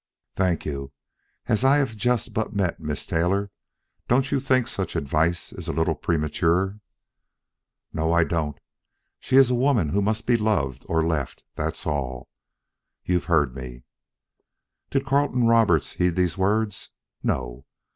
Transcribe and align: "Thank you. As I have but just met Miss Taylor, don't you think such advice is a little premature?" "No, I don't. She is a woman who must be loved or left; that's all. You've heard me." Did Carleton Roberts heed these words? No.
"Thank 0.35 0.65
you. 0.65 0.91
As 1.45 1.63
I 1.63 1.77
have 1.77 1.89
but 1.89 1.97
just 1.99 2.35
met 2.53 2.79
Miss 2.79 3.05
Taylor, 3.05 3.51
don't 4.07 4.31
you 4.31 4.39
think 4.39 4.65
such 4.67 4.95
advice 4.95 5.53
is 5.53 5.67
a 5.67 5.71
little 5.73 5.93
premature?" 5.93 6.79
"No, 7.93 8.11
I 8.11 8.23
don't. 8.23 8.57
She 9.19 9.35
is 9.35 9.51
a 9.51 9.53
woman 9.53 9.89
who 9.89 10.01
must 10.01 10.25
be 10.25 10.37
loved 10.37 10.87
or 10.89 11.05
left; 11.05 11.43
that's 11.53 11.85
all. 11.85 12.29
You've 13.03 13.25
heard 13.25 13.55
me." 13.55 13.83
Did 14.89 15.05
Carleton 15.05 15.45
Roberts 15.45 15.91
heed 15.93 16.15
these 16.15 16.35
words? 16.35 16.89
No. 17.21 17.67